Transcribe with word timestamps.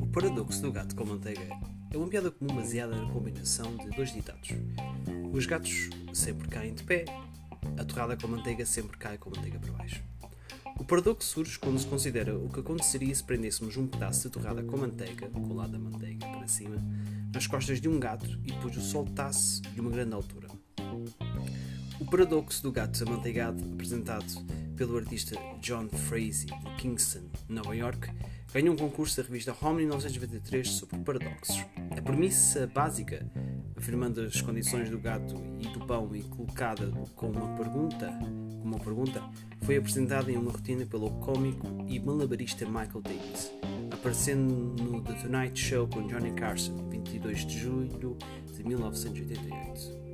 O 0.00 0.06
paradoxo 0.06 0.62
do 0.62 0.72
gato 0.72 0.96
com 0.96 1.04
manteiga 1.04 1.48
é 1.90 1.96
uma 1.96 2.08
piada 2.08 2.30
comum 2.30 2.54
baseada 2.54 2.96
na 2.96 3.12
combinação 3.12 3.76
de 3.76 3.90
dois 3.90 4.12
ditados. 4.12 4.50
Os 5.32 5.44
gatos 5.44 5.90
sempre 6.14 6.48
caem 6.48 6.72
de 6.72 6.82
pé, 6.82 7.04
a 7.76 7.84
torrada 7.84 8.16
com 8.16 8.26
manteiga 8.26 8.64
sempre 8.64 8.96
cai 8.96 9.18
com 9.18 9.30
manteiga 9.30 9.58
para 9.58 9.72
baixo. 9.72 10.02
O 10.78 10.84
paradoxo 10.84 11.28
surge 11.28 11.58
quando 11.58 11.78
se 11.78 11.86
considera 11.86 12.38
o 12.38 12.48
que 12.48 12.60
aconteceria 12.60 13.14
se 13.14 13.22
prendêssemos 13.22 13.76
um 13.76 13.86
pedaço 13.86 14.22
de 14.22 14.30
torrada 14.30 14.62
com 14.62 14.78
manteiga, 14.78 15.28
colado 15.28 15.74
a 15.74 15.78
manteiga 15.78 16.26
para 16.26 16.48
cima, 16.48 16.76
nas 17.34 17.46
costas 17.46 17.80
de 17.80 17.88
um 17.88 18.00
gato 18.00 18.30
e 18.44 18.52
depois 18.52 18.76
o 18.76 18.80
soltasse 18.80 19.60
de 19.60 19.80
uma 19.80 19.90
grande 19.90 20.14
altura. 20.14 20.48
O 22.00 22.04
paradoxo 22.06 22.62
do 22.62 22.72
gato 22.72 23.02
amanteigado, 23.02 23.62
apresentado 23.74 24.24
pelo 24.78 24.96
artista 24.96 25.36
John 25.60 25.88
Frazee 25.88 26.46
de 26.46 26.76
Kingston, 26.76 27.24
Nova 27.48 27.74
York, 27.74 28.08
ganhou 28.52 28.72
um 28.72 28.78
concurso 28.78 29.16
da 29.16 29.26
revista 29.26 29.54
Home 29.60 29.82
em 29.82 29.86
1993 29.86 30.68
sobre 30.68 30.98
paradoxos. 30.98 31.66
A 31.90 32.00
premissa 32.00 32.64
básica, 32.68 33.28
afirmando 33.76 34.20
as 34.20 34.40
condições 34.40 34.88
do 34.88 34.98
gato 34.98 35.34
e 35.58 35.66
do 35.68 35.84
pão 35.84 36.14
e 36.14 36.22
colocada 36.22 36.92
com 37.16 37.28
uma 37.28 37.56
pergunta, 37.56 38.08
uma 38.62 38.78
pergunta, 38.78 39.20
foi 39.62 39.76
apresentada 39.76 40.30
em 40.30 40.36
uma 40.36 40.52
rotina 40.52 40.86
pelo 40.86 41.10
cómico 41.18 41.66
e 41.88 41.98
malabarista 41.98 42.64
Michael 42.64 43.02
Davis, 43.02 43.50
aparecendo 43.90 44.80
no 44.80 45.02
The 45.02 45.14
Tonight 45.14 45.60
Show 45.60 45.88
com 45.88 46.06
Johnny 46.06 46.32
Carson, 46.34 46.88
22 46.88 47.44
de 47.44 47.58
julho 47.58 48.16
de 48.54 48.62
1988. 48.62 50.07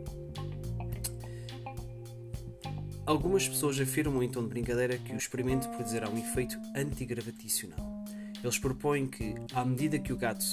Algumas 3.06 3.46
pessoas 3.46 3.78
afirmam 3.78 4.26
tom 4.28 4.42
de 4.42 4.48
brincadeira 4.48 4.96
que 4.96 5.12
o 5.12 5.16
experimento 5.16 5.68
produzirá 5.68 6.08
um 6.08 6.16
efeito 6.16 6.58
antigravitacional. 6.74 8.04
Eles 8.42 8.58
propõem 8.58 9.06
que, 9.06 9.34
à 9.52 9.62
medida 9.62 9.98
que 9.98 10.10
o 10.12 10.16
gato 10.16 10.44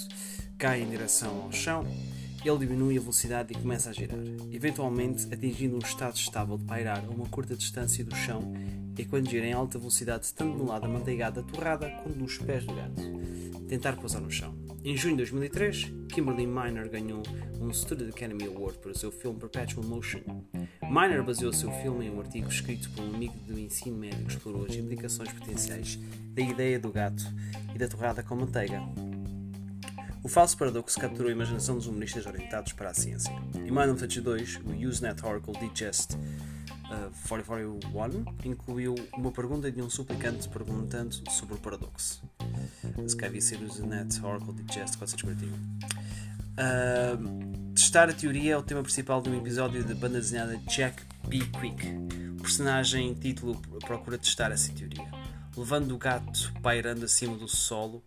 cai 0.58 0.82
em 0.82 0.90
direção 0.90 1.44
ao 1.44 1.52
chão, 1.52 1.86
ele 2.44 2.58
diminui 2.58 2.98
a 2.98 3.00
velocidade 3.00 3.54
e 3.54 3.56
começa 3.56 3.90
a 3.90 3.94
girar, 3.94 4.20
eventualmente 4.52 5.34
atingindo 5.34 5.78
um 5.78 5.80
estado 5.80 6.16
estável 6.16 6.58
de 6.58 6.66
pairar 6.66 7.06
a 7.06 7.10
uma 7.10 7.26
curta 7.28 7.56
distância 7.56 8.04
do 8.04 8.16
chão 8.16 8.54
e 8.98 9.06
quando 9.06 9.30
gira 9.30 9.48
em 9.48 9.54
alta 9.54 9.80
velocidade 9.80 10.32
tanto 10.34 10.56
no 10.56 10.68
lado 10.68 10.86
amanteigado 10.86 11.42
da 11.42 11.48
torrada 11.48 11.90
quanto 12.04 12.20
nos 12.20 12.38
pés 12.38 12.66
do 12.66 12.76
gato. 12.76 13.02
Tentar 13.68 13.96
pousar 13.96 14.22
no 14.22 14.30
chão. 14.30 14.61
Em 14.84 14.98
junho 14.98 15.16
de 15.16 15.18
2003, 15.18 15.94
Kimberly 16.10 16.48
Miner 16.48 16.90
ganhou 16.90 17.22
um 17.60 17.72
Student 17.72 18.10
Academy 18.10 18.46
Award 18.46 18.80
o 18.84 18.98
seu 18.98 19.12
filme 19.12 19.40
Perpetual 19.40 19.86
Motion. 19.86 20.22
Miner 20.82 21.24
baseou 21.24 21.54
seu 21.54 21.72
filme 21.72 22.08
em 22.08 22.10
um 22.10 22.20
artigo 22.20 22.50
escrito 22.50 22.90
por 22.90 23.04
um 23.04 23.14
amigo 23.14 23.38
do 23.46 23.60
ensino 23.60 23.96
médio 23.96 24.26
que 24.26 24.32
explorou 24.32 24.66
as 24.66 24.76
implicações 24.76 25.32
potenciais 25.32 26.00
da 26.34 26.42
ideia 26.42 26.80
do 26.80 26.92
gato 26.92 27.24
e 27.76 27.78
da 27.78 27.88
torrada 27.88 28.24
com 28.24 28.36
manteiga. 28.36 28.82
O 30.24 30.28
falso 30.28 30.58
paradoxo 30.58 31.00
capturou 31.00 31.30
a 31.30 31.32
imaginação 31.32 31.76
dos 31.76 31.86
humoristas 31.86 32.26
orientados 32.26 32.74
para 32.74 32.90
a 32.90 32.94
ciência. 32.94 33.32
Em 33.54 33.72
1982, 33.72 34.62
o 34.66 34.88
Usenet 34.88 35.24
Oracle 35.24 35.54
Digest 35.60 36.16
uh, 36.16 37.12
441 37.28 38.26
incluiu 38.44 38.96
uma 39.14 39.32
pergunta 39.32 39.72
de 39.72 39.80
um 39.80 39.92
suplicante 39.92 40.50
perguntando 40.50 41.14
sobre 41.30 41.54
o 41.54 41.58
paradoxo. 41.58 42.24
Se 43.08 43.16
calhar 43.16 43.32
devia 43.32 43.42
ser 43.42 43.62
Usenet 43.62 44.24
Oracle 44.24 44.54
Digest 44.54 44.98
441. 44.98 45.50
Uh, 46.52 47.74
testar 47.74 48.10
a 48.10 48.14
teoria 48.14 48.54
é 48.54 48.58
o 48.58 48.62
tema 48.62 48.84
principal 48.84 49.22
de 49.22 49.30
um 49.30 49.38
episódio 49.38 49.84
da 49.84 49.96
banda 49.96 50.20
desenhada 50.20 50.58
Jack 50.68 51.02
B. 51.28 51.40
Quick. 51.40 51.88
O 52.38 52.42
personagem 52.42 53.10
em 53.10 53.14
título 53.14 53.60
procura 53.86 54.18
testar 54.18 54.52
essa 54.52 54.72
teoria, 54.74 55.10
levando 55.56 55.94
o 55.94 55.98
gato 55.98 56.54
pairando 56.62 57.06
acima 57.06 57.36
do 57.36 57.48
solo 57.48 58.04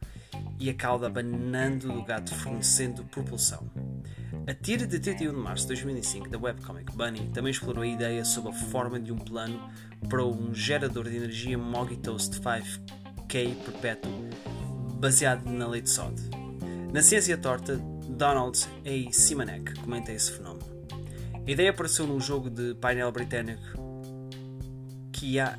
e 0.58 0.70
a 0.70 0.74
cauda 0.74 1.06
abanando 1.06 1.92
do 1.92 2.02
gato 2.02 2.34
fornecendo 2.34 3.04
propulsão. 3.04 3.68
A 4.46 4.52
tira 4.52 4.86
de 4.86 4.98
31 4.98 5.32
de 5.32 5.38
março 5.38 5.62
de 5.62 5.74
2005 5.74 6.28
da 6.28 6.38
webcomic 6.38 6.94
Bunny 6.94 7.30
também 7.32 7.50
explorou 7.50 7.82
a 7.82 7.86
ideia 7.86 8.24
sob 8.24 8.50
a 8.50 8.52
forma 8.52 9.00
de 9.00 9.10
um 9.10 9.18
plano 9.18 9.58
para 10.08 10.24
um 10.24 10.54
gerador 10.54 11.08
de 11.08 11.16
energia 11.16 11.56
Moggy 11.56 11.96
Toast 11.96 12.38
5K 12.40 13.54
perpétuo 13.64 14.12
baseado 14.98 15.46
na 15.46 15.66
lei 15.66 15.80
de 15.80 15.90
Sod. 15.90 16.14
Na 16.92 17.02
ciência 17.02 17.36
torta, 17.36 17.76
Donald 18.08 18.58
A. 18.84 19.12
Simonek 19.12 19.74
comenta 19.80 20.12
esse 20.12 20.32
fenómeno. 20.32 20.64
A 21.46 21.50
ideia 21.50 21.70
apareceu 21.70 22.06
num 22.06 22.20
jogo 22.20 22.48
de 22.48 22.74
painel 22.74 23.12
britânico 23.12 23.84
Kiai. 25.12 25.56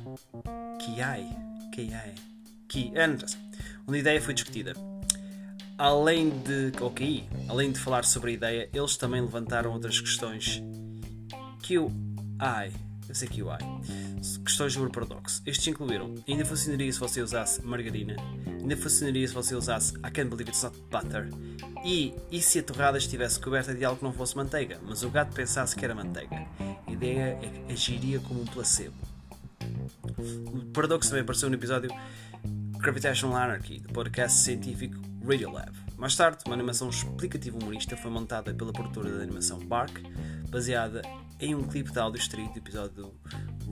Kiai? 0.78 2.14
Ki. 2.68 2.92
Onde 3.86 3.98
a 3.98 4.00
ideia 4.00 4.20
foi 4.20 4.34
discutida. 4.34 4.72
Além 5.76 6.30
de. 6.30 6.72
Ok, 6.80 7.28
além 7.48 7.72
de 7.72 7.78
falar 7.78 8.04
sobre 8.04 8.30
a 8.30 8.34
ideia, 8.34 8.70
eles 8.72 8.96
também 8.96 9.20
levantaram 9.20 9.72
outras 9.72 10.00
questões. 10.00 10.62
QI. 11.62 12.72
Eu 13.08 13.14
sei 13.14 13.28
QI. 13.28 13.44
Questões 14.44 14.72
sobre 14.72 14.90
paradoxo. 14.90 15.42
Estes 15.44 15.66
incluíram: 15.66 16.14
ainda 16.26 16.44
funcionaria 16.44 16.92
se 16.92 16.98
você 16.98 17.20
usasse 17.20 17.62
margarina? 17.62 18.16
Ainda 18.66 18.76
funcionaria 18.78 19.28
se 19.28 19.32
você 19.32 19.54
usasse 19.54 19.94
I 19.98 20.10
can't 20.10 20.28
believe 20.28 20.50
it's 20.50 20.64
not 20.64 20.76
butter? 20.90 21.30
E, 21.84 22.12
e 22.32 22.42
se 22.42 22.58
a 22.58 22.62
torrada 22.64 22.98
estivesse 22.98 23.38
coberta 23.38 23.72
de 23.72 23.84
algo 23.84 23.98
que 23.98 24.04
não 24.04 24.12
fosse 24.12 24.36
manteiga, 24.36 24.80
mas 24.82 25.04
o 25.04 25.08
gato 25.08 25.32
pensasse 25.32 25.76
que 25.76 25.84
era 25.84 25.94
manteiga? 25.94 26.44
A 26.84 26.90
ideia 26.90 27.38
é 27.40 27.72
agiria 27.72 28.18
como 28.18 28.42
um 28.42 28.44
placebo. 28.44 28.96
O 30.18 30.66
paradoxo 30.72 31.10
também 31.10 31.22
apareceu 31.22 31.48
no 31.48 31.54
episódio 31.54 31.88
Gravitational 32.80 33.36
Anarchy, 33.36 33.78
do 33.78 33.92
podcast 33.92 34.36
científico 34.40 35.00
Radiolab. 35.24 35.70
Mais 35.96 36.16
tarde, 36.16 36.38
uma 36.44 36.54
animação 36.54 36.88
explicativa 36.88 37.56
humorista 37.56 37.96
foi 37.96 38.10
montada 38.10 38.52
pela 38.52 38.72
produtora 38.72 39.16
de 39.16 39.22
animação 39.22 39.60
Bark, 39.60 40.02
baseada 40.50 41.02
em 41.38 41.54
um 41.54 41.62
clipe 41.62 41.92
de 41.92 42.00
áudio 42.00 42.18
extraído 42.18 42.54
do 42.54 42.58
episódio 42.58 43.14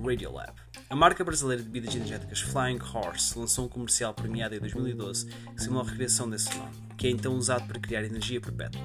Radiolab. 0.03 0.53
A 0.91 0.97
marca 0.97 1.25
brasileira 1.25 1.63
de 1.63 1.69
bebidas 1.69 1.95
energéticas 1.95 2.41
Flying 2.41 2.79
Horse 2.79 3.39
lançou 3.39 3.67
um 3.67 3.69
comercial 3.69 4.13
premiado 4.15 4.55
em 4.55 4.61
2012 4.61 5.27
que 5.27 5.63
simula 5.63 5.83
a 5.83 5.89
recriação 5.89 6.29
desse 6.29 6.49
fenómeno, 6.49 6.77
que 6.97 7.07
é 7.07 7.11
então 7.11 7.37
usado 7.37 7.67
para 7.67 7.81
criar 7.81 8.05
energia 8.05 8.41
perpétua. 8.41 8.83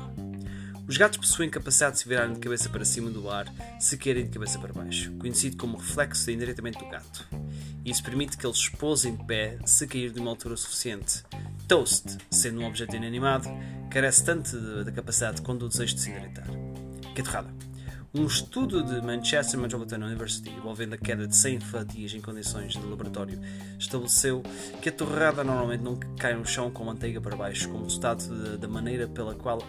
Os 0.87 0.97
gatos 0.97 1.19
possuem 1.19 1.51
capacidade 1.51 1.93
de 1.93 1.99
se 1.99 2.09
virarem 2.09 2.33
de 2.33 2.39
cabeça 2.39 2.67
para 2.67 2.83
cima 2.83 3.11
do 3.11 3.29
ar 3.29 3.45
se 3.79 3.95
querem 3.95 4.23
de 4.23 4.31
cabeça 4.31 4.57
para 4.57 4.73
baixo, 4.73 5.11
conhecido 5.19 5.55
como 5.55 5.77
reflexo 5.77 6.25
de 6.25 6.33
endireitamento 6.33 6.79
do 6.79 6.89
gato. 6.89 7.27
Isso 7.85 8.03
permite 8.03 8.35
que 8.35 8.45
eles 8.45 8.69
pousem 8.69 9.15
de 9.15 9.23
pé 9.25 9.59
se 9.65 9.85
cair 9.85 10.11
de 10.11 10.19
uma 10.19 10.31
altura 10.31 10.57
suficiente. 10.57 11.23
Toast, 11.67 12.17
sendo 12.31 12.61
um 12.61 12.65
objeto 12.65 12.95
inanimado, 12.95 13.47
carece 13.91 14.23
tanto 14.23 14.83
da 14.83 14.91
capacidade 14.91 15.43
quanto 15.43 15.59
do 15.59 15.69
desejo 15.69 15.93
de 15.93 16.01
se 16.01 16.09
endireitar. 16.09 16.47
Que 17.13 17.21
torrada! 17.21 17.68
Um 18.11 18.25
estudo 18.25 18.81
de 18.81 19.05
Manchester 19.05 19.59
Metropolitan 19.59 20.03
University 20.03 20.49
envolvendo 20.49 20.95
a 20.95 20.97
queda 20.97 21.27
de 21.27 21.35
100 21.35 21.59
fatias 21.59 22.13
em 22.15 22.19
condições 22.19 22.73
de 22.73 22.81
laboratório 22.81 23.39
estabeleceu 23.77 24.41
que 24.81 24.89
a 24.89 24.91
torrada 24.91 25.43
normalmente 25.43 25.83
não 25.83 25.95
cai 26.17 26.33
no 26.33 26.43
chão 26.43 26.71
com 26.71 26.83
manteiga 26.83 27.21
para 27.21 27.35
baixo, 27.35 27.69
como 27.69 27.83
resultado 27.83 28.57
da 28.57 28.67
maneira 28.67 29.07
pela 29.07 29.35
qual 29.35 29.59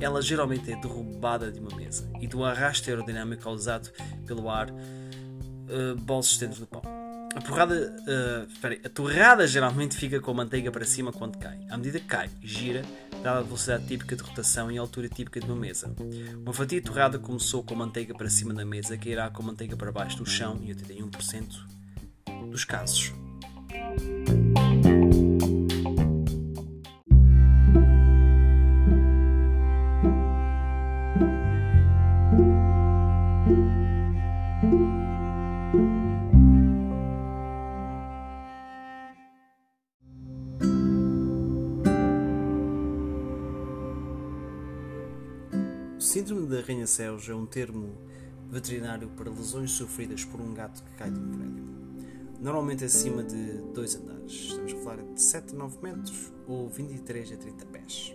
ela 0.00 0.22
geralmente 0.22 0.70
é 0.70 0.76
derrubada 0.76 1.50
de 1.50 1.58
uma 1.58 1.74
mesa 1.74 2.08
e 2.20 2.28
do 2.28 2.44
arrasto 2.44 2.88
aerodinâmico 2.88 3.42
causado 3.42 3.90
pelo 4.24 4.48
ar 4.48 4.70
uh, 4.70 5.96
bolsos 6.00 6.38
dentro 6.38 6.60
do 6.60 6.68
pão. 6.68 6.82
A, 7.34 7.40
porrada, 7.40 7.74
uh, 7.74 8.86
a 8.86 8.88
torrada 8.88 9.48
geralmente 9.48 9.96
fica 9.96 10.20
com 10.20 10.30
a 10.30 10.34
manteiga 10.34 10.70
para 10.70 10.84
cima 10.84 11.12
quando 11.12 11.38
cai. 11.38 11.58
À 11.68 11.76
medida 11.76 11.98
que 11.98 12.06
cai, 12.06 12.30
gira, 12.40 12.82
dada 13.22 13.40
a 13.40 13.42
velocidade 13.42 13.86
típica 13.86 14.16
de 14.16 14.22
rotação 14.22 14.70
e 14.70 14.78
a 14.78 14.80
altura 14.80 15.08
típica 15.08 15.40
de 15.40 15.46
uma 15.46 15.56
mesa. 15.56 15.94
Uma 16.42 16.52
fatia 16.52 16.82
torrada 16.82 17.18
começou 17.18 17.62
com 17.62 17.74
a 17.74 17.76
manteiga 17.76 18.14
para 18.14 18.30
cima 18.30 18.54
da 18.54 18.64
mesa, 18.64 18.96
que 18.96 19.10
irá 19.10 19.30
com 19.30 19.42
a 19.42 19.46
manteiga 19.46 19.76
para 19.76 19.92
baixo 19.92 20.18
do 20.18 20.26
chão 20.26 20.58
em 20.62 20.74
81% 20.74 21.70
dos 22.50 22.64
casos. 22.64 23.12
Síndrome 46.10 46.48
de 46.48 46.58
arranha-céus 46.58 47.28
é 47.28 47.34
um 47.36 47.46
termo 47.46 47.96
veterinário 48.50 49.08
para 49.10 49.30
lesões 49.30 49.70
sofridas 49.70 50.24
por 50.24 50.40
um 50.40 50.52
gato 50.52 50.82
que 50.82 50.90
cai 50.94 51.08
de 51.08 51.20
um 51.20 51.30
prédio. 51.30 51.64
Normalmente 52.40 52.84
acima 52.84 53.22
de 53.22 53.58
dois 53.72 53.94
andares. 53.94 54.32
Estamos 54.32 54.72
a 54.72 54.76
falar 54.78 55.02
de 55.04 55.22
7 55.22 55.54
a 55.54 55.58
9 55.58 55.78
metros 55.80 56.32
ou 56.48 56.68
23 56.68 57.30
a 57.30 57.36
30 57.36 57.66
pés. 57.66 58.12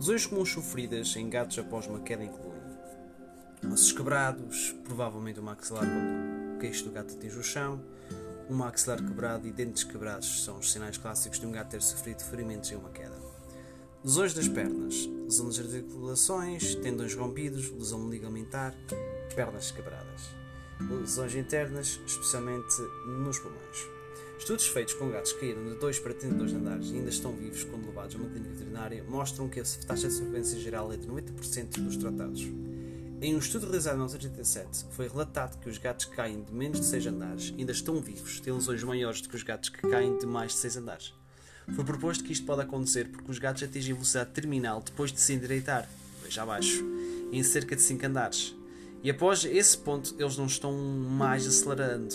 Lesões 0.00 0.26
comuns 0.26 0.50
sofridas 0.50 1.14
em 1.14 1.30
gatos 1.30 1.56
após 1.60 1.86
uma 1.86 2.00
queda 2.00 2.24
incluem 2.24 2.56
ossos 3.72 3.92
quebrados, 3.92 4.74
provavelmente 4.82 5.38
o 5.38 5.44
maxilar 5.44 5.84
quando 5.84 6.56
o 6.56 6.58
queixo 6.58 6.86
do 6.86 6.90
gato 6.90 7.14
atinge 7.14 7.38
o 7.38 7.42
chão, 7.44 7.80
um 8.50 8.54
maxilar 8.56 8.98
quebrado 8.98 9.46
e 9.46 9.52
dentes 9.52 9.84
quebrados 9.84 10.44
são 10.44 10.58
os 10.58 10.72
sinais 10.72 10.98
clássicos 10.98 11.38
de 11.38 11.46
um 11.46 11.52
gato 11.52 11.70
ter 11.70 11.82
sofrido 11.82 12.24
ferimentos 12.24 12.72
em 12.72 12.74
uma 12.74 12.90
queda. 12.90 13.25
Lesões 14.06 14.34
das 14.34 14.46
pernas, 14.46 15.10
lesão 15.24 15.46
das 15.46 15.58
articulações, 15.58 16.76
tendões 16.76 17.12
rompidos, 17.16 17.72
lesão 17.72 18.08
ligamentar, 18.08 18.72
pernas 19.34 19.72
quebradas. 19.72 20.30
Lesões 20.88 21.34
internas, 21.34 21.98
especialmente 22.06 22.80
nos 23.04 23.40
pulmões. 23.40 23.88
Estudos 24.38 24.68
feitos 24.68 24.94
com 24.94 25.10
gatos 25.10 25.32
que 25.32 25.40
caíram 25.40 25.64
de 25.64 25.74
2 25.80 25.98
para 25.98 26.14
32 26.14 26.52
andares 26.52 26.90
e 26.90 26.94
ainda 26.94 27.10
estão 27.10 27.32
vivos 27.32 27.64
quando 27.64 27.84
levados 27.84 28.14
a 28.14 28.18
uma 28.18 28.28
clínica 28.28 28.52
veterinária 28.52 29.02
mostram 29.08 29.48
que 29.48 29.58
a 29.58 29.64
taxa 29.64 30.06
de 30.06 30.14
sobrevivência 30.14 30.60
geral 30.60 30.92
é 30.92 30.96
de 30.96 31.08
90% 31.08 31.80
dos 31.80 31.96
tratados. 31.96 32.42
Em 33.20 33.34
um 33.34 33.38
estudo 33.38 33.62
realizado 33.64 33.94
em 33.94 34.06
1987, 34.06 34.86
foi 34.92 35.08
relatado 35.08 35.58
que 35.58 35.68
os 35.68 35.78
gatos 35.78 36.04
que 36.04 36.14
caem 36.14 36.44
de 36.44 36.54
menos 36.54 36.78
de 36.78 36.86
6 36.86 37.08
andares 37.08 37.54
ainda 37.58 37.72
estão 37.72 38.00
vivos, 38.00 38.38
têm 38.38 38.52
lesões 38.52 38.84
maiores 38.84 39.20
do 39.20 39.28
que 39.28 39.34
os 39.34 39.42
gatos 39.42 39.68
que 39.68 39.82
caem 39.82 40.16
de 40.16 40.26
mais 40.26 40.52
de 40.52 40.58
6 40.58 40.76
andares. 40.76 41.25
Foi 41.74 41.84
proposto 41.84 42.22
que 42.22 42.32
isto 42.32 42.46
pode 42.46 42.62
acontecer 42.62 43.08
porque 43.08 43.30
os 43.30 43.38
gatos 43.38 43.62
atingem 43.62 43.94
velocidade 43.94 44.30
terminal 44.30 44.80
depois 44.80 45.12
de 45.12 45.20
se 45.20 45.32
endireitar, 45.32 45.88
veja 46.22 46.42
abaixo, 46.42 46.84
em 47.32 47.42
cerca 47.42 47.74
de 47.74 47.82
5 47.82 48.06
andares. 48.06 48.54
E 49.02 49.10
após 49.10 49.44
esse 49.44 49.76
ponto, 49.76 50.14
eles 50.18 50.36
não 50.36 50.46
estão 50.46 50.72
mais 50.72 51.46
acelerando, 51.46 52.14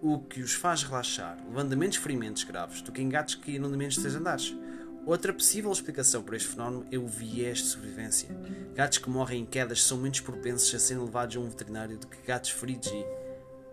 o 0.00 0.18
que 0.20 0.40
os 0.40 0.52
faz 0.52 0.82
relaxar, 0.82 1.38
levando 1.48 1.72
a 1.72 1.76
menos 1.76 1.96
ferimentos 1.96 2.44
graves 2.44 2.80
do 2.82 2.92
que 2.92 3.02
em 3.02 3.08
gatos 3.08 3.34
que 3.34 3.46
caíram 3.46 3.70
de 3.70 3.76
menos 3.76 3.94
de 3.94 4.02
6 4.02 4.14
andares. 4.14 4.56
Outra 5.04 5.32
possível 5.32 5.72
explicação 5.72 6.22
para 6.22 6.36
este 6.36 6.48
fenómeno 6.48 6.86
é 6.92 6.98
o 6.98 7.06
viés 7.06 7.58
de 7.58 7.64
sobrevivência. 7.64 8.28
Gatos 8.74 8.98
que 8.98 9.08
morrem 9.08 9.42
em 9.42 9.46
quedas 9.46 9.82
são 9.82 9.96
menos 9.96 10.20
propensos 10.20 10.74
a 10.74 10.78
serem 10.78 11.02
levados 11.02 11.36
a 11.36 11.40
um 11.40 11.48
veterinário 11.48 11.98
do 11.98 12.06
que 12.06 12.20
gatos 12.26 12.50
feridos 12.50 12.88
e, 12.88 13.04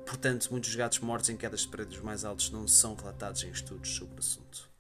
portanto, 0.06 0.48
muitos 0.50 0.74
gatos 0.76 1.00
mortos 1.00 1.30
em 1.30 1.38
quedas 1.38 1.62
de 1.62 1.68
prédios 1.68 2.02
mais 2.02 2.24
altos 2.24 2.50
não 2.52 2.68
são 2.68 2.96
relatados 2.96 3.44
em 3.44 3.50
estudos 3.50 3.90
sobre 3.96 4.16
o 4.16 4.20
assunto. 4.20 4.75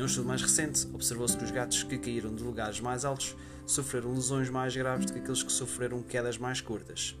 Em 0.00 0.02
um 0.02 0.06
estudo 0.06 0.28
mais 0.28 0.40
recente, 0.40 0.88
observou-se 0.94 1.36
que 1.36 1.44
os 1.44 1.50
gatos 1.50 1.82
que 1.82 1.98
caíram 1.98 2.34
de 2.34 2.42
lugares 2.42 2.80
mais 2.80 3.04
altos 3.04 3.36
sofreram 3.66 4.14
lesões 4.14 4.48
mais 4.48 4.74
graves 4.74 5.04
do 5.04 5.12
que 5.12 5.18
aqueles 5.18 5.42
que 5.42 5.52
sofreram 5.52 6.02
quedas 6.02 6.38
mais 6.38 6.62
curtas. 6.62 7.14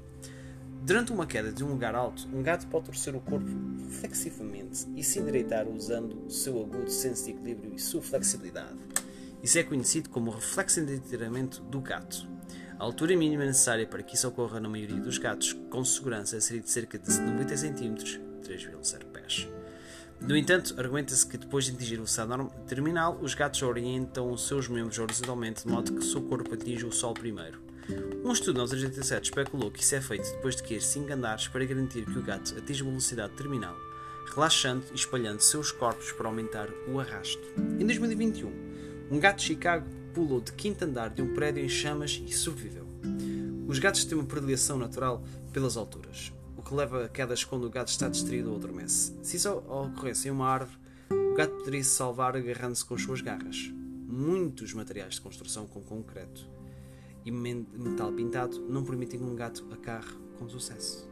Durante 0.80 1.12
uma 1.12 1.26
queda 1.26 1.52
de 1.52 1.62
um 1.62 1.68
lugar 1.68 1.94
alto, 1.94 2.26
um 2.32 2.42
gato 2.42 2.66
pode 2.68 2.86
torcer 2.86 3.14
o 3.14 3.20
corpo 3.20 3.50
flexivamente 4.00 4.86
e 4.96 5.04
se 5.04 5.18
endireitar 5.18 5.68
usando 5.68 6.24
o 6.24 6.30
seu 6.30 6.58
agudo 6.58 6.90
senso 6.90 7.26
de 7.26 7.32
equilíbrio 7.32 7.74
e 7.74 7.78
sua 7.78 8.00
flexibilidade. 8.00 8.78
Isso 9.42 9.58
é 9.58 9.62
conhecido 9.62 10.08
como 10.08 10.30
reflexo 10.30 10.80
endireitamento 10.80 11.60
do 11.64 11.82
gato. 11.82 12.26
A 12.78 12.82
altura 12.82 13.14
mínima 13.14 13.44
necessária 13.44 13.86
para 13.86 14.02
que 14.02 14.14
isso 14.14 14.26
ocorra 14.26 14.58
na 14.58 14.70
maioria 14.70 15.00
dos 15.00 15.18
gatos 15.18 15.52
com 15.68 15.84
segurança 15.84 16.40
seria 16.40 16.62
de 16.62 16.70
cerca 16.70 16.98
de 16.98 17.10
90 17.10 17.56
cm, 17.58 17.94
3,0 18.42 19.04
pés. 19.04 19.09
No 20.20 20.36
entanto, 20.36 20.74
argumenta-se 20.78 21.26
que 21.26 21.38
depois 21.38 21.64
de 21.64 21.72
atingir 21.72 21.98
o 21.98 22.04
estado 22.04 22.50
terminal, 22.68 23.18
os 23.20 23.34
gatos 23.34 23.62
orientam 23.62 24.30
os 24.30 24.46
seus 24.46 24.68
membros 24.68 24.98
horizontalmente 24.98 25.64
de 25.64 25.72
modo 25.72 25.92
que 25.92 25.98
o 25.98 26.02
seu 26.02 26.22
corpo 26.22 26.54
atinja 26.54 26.86
o 26.86 26.92
solo 26.92 27.14
primeiro. 27.14 27.58
Um 28.24 28.30
estudo 28.30 28.60
em 28.60 28.62
1987 28.62 29.30
especulou 29.30 29.70
que 29.70 29.82
isso 29.82 29.94
é 29.94 30.00
feito 30.00 30.30
depois 30.30 30.54
de 30.54 30.62
cair 30.62 30.82
5 30.82 31.12
andares 31.12 31.48
para 31.48 31.64
garantir 31.64 32.04
que 32.04 32.18
o 32.18 32.22
gato 32.22 32.56
atinja 32.56 32.84
uma 32.84 32.90
velocidade 32.90 33.32
terminal, 33.32 33.74
relaxando 34.32 34.84
e 34.92 34.94
espalhando 34.94 35.40
seus 35.40 35.72
corpos 35.72 36.12
para 36.12 36.28
aumentar 36.28 36.68
o 36.86 37.00
arrasto. 37.00 37.42
Em 37.78 37.84
2021, 37.84 38.52
um 39.10 39.18
gato 39.18 39.38
de 39.38 39.44
Chicago 39.44 39.88
pulou 40.14 40.40
de 40.40 40.52
quinto 40.52 40.84
andar 40.84 41.10
de 41.10 41.22
um 41.22 41.34
prédio 41.34 41.64
em 41.64 41.68
chamas 41.68 42.22
e 42.24 42.32
sobreviveu. 42.32 42.86
Os 43.66 43.78
gatos 43.78 44.04
têm 44.04 44.18
uma 44.18 44.26
predileção 44.26 44.78
natural 44.78 45.24
pelas 45.52 45.76
alturas, 45.76 46.32
que 46.70 46.76
leva 46.76 47.04
a 47.04 47.08
quedas 47.08 47.42
quando 47.42 47.64
o 47.64 47.70
gato 47.70 47.88
está 47.88 48.08
distraído 48.08 48.50
ou 48.50 48.56
adormece. 48.56 49.12
Se 49.24 49.36
isso 49.36 49.50
ocorresse 49.50 50.28
em 50.28 50.30
uma 50.30 50.46
árvore, 50.46 50.78
o 51.10 51.34
gato 51.34 51.56
poderia 51.56 51.82
se 51.82 51.90
salvar 51.90 52.36
agarrando-se 52.36 52.84
com 52.84 52.94
as 52.94 53.02
suas 53.02 53.20
garras. 53.20 53.72
Muitos 54.06 54.72
materiais 54.72 55.14
de 55.14 55.20
construção 55.20 55.66
com 55.66 55.82
concreto 55.82 56.48
e 57.24 57.30
metal 57.32 58.12
pintado 58.12 58.60
não 58.68 58.84
permitem 58.84 59.18
que 59.18 59.26
um 59.26 59.34
gato 59.34 59.66
acarre 59.72 60.14
com 60.38 60.48
sucesso. 60.48 61.08